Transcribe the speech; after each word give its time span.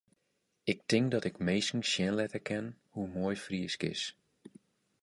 Ik 0.63 0.81
tink 0.85 1.11
dat 1.11 1.23
ik 1.29 1.35
minsken 1.47 1.83
sjen 1.91 2.15
litte 2.19 2.39
kin 2.47 2.65
hoe 2.93 3.05
moai 3.17 3.35
Frysk 3.45 3.81
is. 3.93 4.01